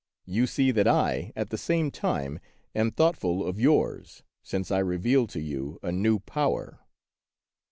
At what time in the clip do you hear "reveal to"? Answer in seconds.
4.79-5.39